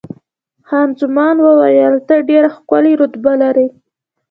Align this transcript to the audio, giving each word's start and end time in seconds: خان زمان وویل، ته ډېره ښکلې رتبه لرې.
خان 0.67 0.89
زمان 1.01 1.35
وویل، 1.41 1.95
ته 2.07 2.15
ډېره 2.29 2.49
ښکلې 2.55 2.93
رتبه 3.01 3.33
لرې. 3.41 3.67